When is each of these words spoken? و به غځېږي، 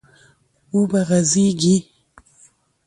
و 0.75 0.81
به 0.91 1.01
غځېږي، 1.09 1.75